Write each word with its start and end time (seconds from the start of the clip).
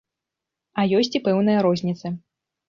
А 0.83 0.85
ёсць 1.01 1.11
і 1.19 1.21
пэўныя 1.27 1.59
розніцы. 1.67 2.13